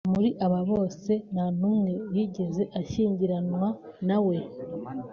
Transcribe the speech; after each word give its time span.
muri 0.13 0.29
aba 0.45 0.59
bose 0.71 1.11
nta 1.33 1.45
n’umwe 1.59 1.91
yigeze 2.15 2.63
ashyingiranwa 2.79 3.67
na 4.07 4.17
we 4.25 4.37